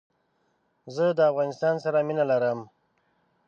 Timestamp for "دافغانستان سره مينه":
1.19-2.23